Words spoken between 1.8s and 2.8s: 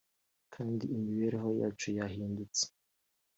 yahindutse